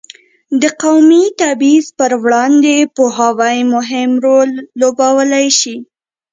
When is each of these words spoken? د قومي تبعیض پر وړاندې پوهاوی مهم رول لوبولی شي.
د 0.61 0.63
قومي 0.81 1.23
تبعیض 1.39 1.87
پر 1.99 2.11
وړاندې 2.23 2.75
پوهاوی 2.95 3.57
مهم 3.73 4.11
رول 4.25 4.49
لوبولی 4.79 5.47
شي. 5.59 5.75